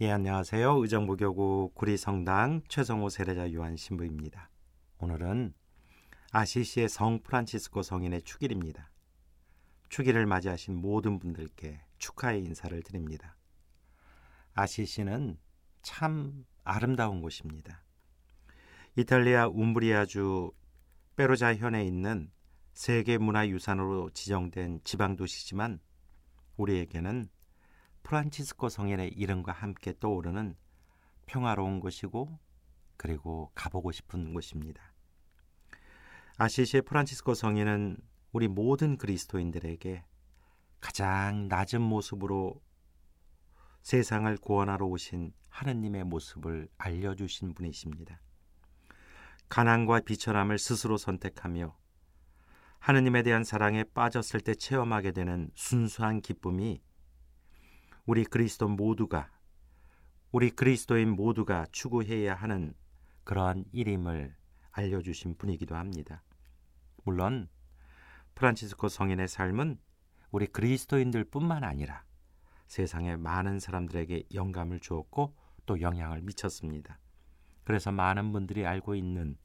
예, 0.00 0.10
안녕하세요. 0.10 0.78
의정부교구 0.78 1.70
구리성당 1.72 2.62
최성호 2.66 3.10
세례자 3.10 3.52
요한 3.52 3.76
신부입니다. 3.76 4.50
오늘은 4.98 5.54
아시시의 6.32 6.88
성 6.88 7.20
프란치스코 7.22 7.82
성인의 7.82 8.22
축일입니다. 8.22 8.90
축일을 9.90 10.26
맞이하신 10.26 10.74
모든 10.74 11.20
분들께 11.20 11.80
축하의 11.98 12.42
인사를 12.42 12.82
드립니다. 12.82 13.36
아시시는 14.54 15.38
참 15.82 16.44
아름다운 16.64 17.22
곳입니다. 17.22 17.84
이탈리아 18.96 19.46
움브리아주 19.46 20.50
페로자 21.14 21.54
현에 21.54 21.86
있는 21.86 22.32
세계 22.72 23.16
문화유산으로 23.16 24.10
지정된 24.10 24.80
지방 24.82 25.14
도시지만 25.14 25.78
우리에게는 26.56 27.28
프란치스코 28.04 28.68
성인의 28.68 29.14
이름과 29.14 29.52
함께 29.52 29.94
떠오르는 29.98 30.56
평화로운 31.26 31.80
곳이고 31.80 32.38
그리고 32.96 33.50
가보고 33.54 33.92
싶은 33.92 34.34
곳입니다. 34.34 34.92
아시시의 36.36 36.82
프란치스코 36.82 37.34
성인은 37.34 37.96
우리 38.32 38.46
모든 38.46 38.98
그리스도인들에게 38.98 40.04
가장 40.80 41.48
낮은 41.48 41.80
모습으로 41.80 42.60
세상을 43.82 44.36
구원하러 44.36 44.86
오신 44.86 45.32
하느님의 45.48 46.04
모습을 46.04 46.68
알려주신 46.76 47.54
분이십니다. 47.54 48.20
가난과 49.48 50.00
비천함을 50.00 50.58
스스로 50.58 50.98
선택하며 50.98 51.74
하느님에 52.80 53.22
대한 53.22 53.44
사랑에 53.44 53.82
빠졌을 53.82 54.40
때 54.40 54.54
체험하게 54.54 55.12
되는 55.12 55.50
순수한 55.54 56.20
기쁨이 56.20 56.82
우리 58.06 58.24
그리스도 58.24 58.68
모두가 58.68 59.30
우리 60.30 60.50
그리스도인 60.50 61.10
모두가 61.10 61.66
추구해야 61.72 62.34
하는 62.34 62.74
그러한 63.24 63.64
일임을 63.72 64.34
알려주신 64.72 65.36
분이기도 65.36 65.74
합니다. 65.74 66.22
물론 67.04 67.48
프란치스코 68.34 68.88
성인의 68.88 69.28
삶은 69.28 69.78
우리 70.32 70.46
그리스도인들 70.46 71.24
뿐만 71.24 71.64
아니라 71.64 72.04
세상의 72.66 73.16
많은 73.16 73.60
사람들에게 73.60 74.24
영감을 74.34 74.80
주었고 74.80 75.34
또 75.64 75.80
영향을 75.80 76.20
미쳤습니다. 76.20 76.98
그래서 77.62 77.90
많은 77.90 78.32
분들이 78.32 78.66
알고 78.66 78.96
있는 78.96 79.38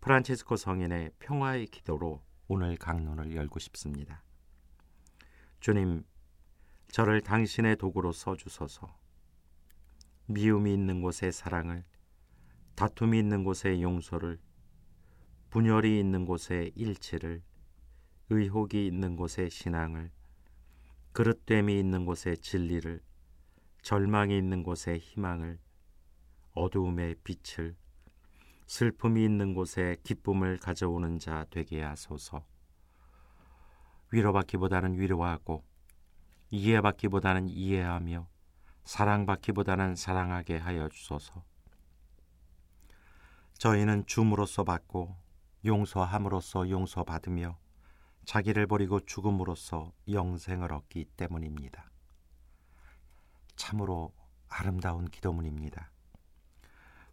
프란치스코 0.00 0.56
성인의 0.56 1.10
평화의 1.18 1.66
기도로 1.66 2.22
오늘 2.48 2.76
강론을 2.76 3.34
열고 3.34 3.58
싶습니다. 3.58 4.22
주님, 5.60 6.04
저를 6.94 7.22
당신의 7.22 7.74
도구로 7.74 8.12
써주소서. 8.12 8.96
미움이 10.26 10.72
있는 10.72 11.02
곳에 11.02 11.32
사랑을, 11.32 11.82
다툼이 12.76 13.18
있는 13.18 13.42
곳에 13.42 13.82
용서를, 13.82 14.38
분열이 15.50 15.98
있는 15.98 16.24
곳에 16.24 16.70
일치를, 16.76 17.42
의혹이 18.30 18.86
있는 18.86 19.16
곳에 19.16 19.48
신앙을, 19.48 20.12
그릇됨이 21.14 21.76
있는 21.76 22.06
곳에 22.06 22.36
진리를, 22.36 23.00
절망이 23.82 24.38
있는 24.38 24.62
곳에 24.62 24.96
희망을, 24.96 25.58
어두움의 26.52 27.16
빛을, 27.24 27.74
슬픔이 28.68 29.24
있는 29.24 29.54
곳에 29.54 29.96
기쁨을 30.04 30.58
가져오는 30.58 31.18
자 31.18 31.44
되게 31.50 31.82
하소서. 31.82 32.46
위로받기보다는 34.12 35.00
위로하고 35.00 35.73
이해받기보다는 36.54 37.48
이해하며 37.48 38.28
사랑받기보다는 38.84 39.96
사랑하게 39.96 40.58
하여 40.58 40.88
주소서. 40.88 41.42
저희는 43.54 44.06
줌으로써 44.06 44.62
받고 44.62 45.16
용서함으로써 45.64 46.70
용서받으며 46.70 47.58
자기를 48.24 48.68
버리고 48.68 49.00
죽음으로써 49.00 49.92
영생을 50.08 50.72
얻기 50.72 51.06
때문입니다. 51.16 51.90
참으로 53.56 54.12
아름다운 54.48 55.06
기도문입니다. 55.06 55.90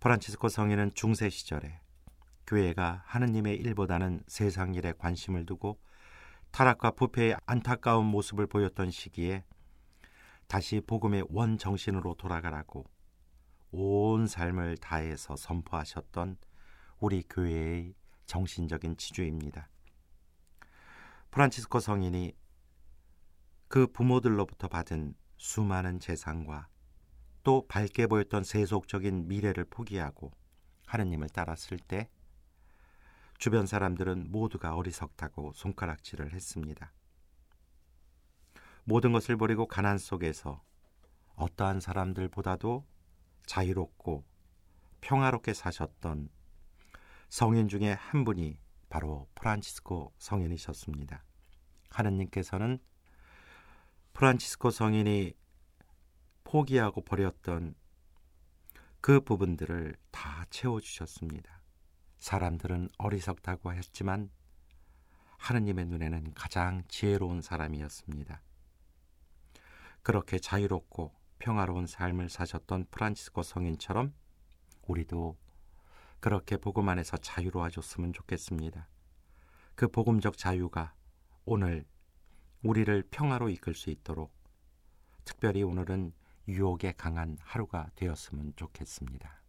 프란치스코 0.00 0.48
성인은 0.48 0.92
중세 0.94 1.28
시절에 1.28 1.80
교회가 2.46 3.02
하느님의 3.04 3.56
일보다는 3.56 4.22
세상 4.28 4.74
일에 4.74 4.92
관심을 4.96 5.44
두고 5.44 5.78
타락과 6.56 6.92
부패의 6.92 7.36
안타까운 7.44 8.06
모습을 8.06 8.46
보였던 8.46 8.90
시기에 8.90 9.44
다시 10.46 10.80
복음의 10.80 11.26
원 11.28 11.58
정신으로 11.58 12.14
돌아가라고 12.14 12.86
온 13.72 14.26
삶을 14.26 14.78
다해서 14.78 15.36
선포하셨던 15.36 16.38
우리 16.98 17.22
교회의 17.28 17.92
정신적인 18.24 18.96
지주입니다. 18.96 19.68
프란치스코 21.30 21.78
성인이 21.78 22.32
그 23.68 23.86
부모들로부터 23.88 24.68
받은 24.68 25.14
수많은 25.36 26.00
재산과 26.00 26.68
또 27.42 27.66
밝게 27.68 28.06
보였던 28.06 28.44
세속적인 28.44 29.28
미래를 29.28 29.66
포기하고 29.66 30.32
하느님을 30.86 31.28
따랐을 31.28 31.78
때 31.86 32.08
주변 33.38 33.66
사람들은 33.66 34.30
모두가 34.30 34.74
어리석다고 34.74 35.52
손가락질을 35.52 36.32
했습니다. 36.32 36.92
모든 38.84 39.12
것을 39.12 39.36
버리고 39.36 39.66
가난 39.66 39.98
속에서 39.98 40.62
어떠한 41.34 41.80
사람들보다도 41.80 42.86
자유롭고 43.46 44.24
평화롭게 45.00 45.54
사셨던 45.54 46.28
성인 47.28 47.68
중에 47.68 47.92
한 47.92 48.24
분이 48.24 48.58
바로 48.88 49.28
프란치스코 49.34 50.12
성인이셨습니다. 50.18 51.24
하느님께서는 51.90 52.78
프란치스코 54.12 54.70
성인이 54.70 55.34
포기하고 56.44 57.02
버렸던 57.02 57.74
그 59.00 59.20
부분들을 59.20 59.96
다 60.10 60.46
채워주셨습니다. 60.50 61.55
사람들은 62.18 62.88
어리석다고 62.98 63.72
했지만 63.72 64.30
하느님의 65.38 65.86
눈에는 65.86 66.34
가장 66.34 66.82
지혜로운 66.88 67.42
사람이었습니다. 67.42 68.42
그렇게 70.02 70.38
자유롭고 70.38 71.12
평화로운 71.38 71.86
삶을 71.86 72.28
사셨던 72.28 72.86
프란치스코 72.90 73.42
성인처럼 73.42 74.14
우리도 74.82 75.36
그렇게 76.20 76.56
복음 76.56 76.88
안에서 76.88 77.16
자유로워졌으면 77.16 78.12
좋겠습니다. 78.12 78.88
그 79.74 79.88
복음적 79.88 80.38
자유가 80.38 80.94
오늘 81.44 81.84
우리를 82.62 83.04
평화로 83.10 83.50
이끌 83.50 83.74
수 83.74 83.90
있도록 83.90 84.34
특별히 85.24 85.62
오늘은 85.62 86.12
유혹에 86.48 86.92
강한 86.96 87.36
하루가 87.42 87.90
되었으면 87.96 88.54
좋겠습니다. 88.56 89.45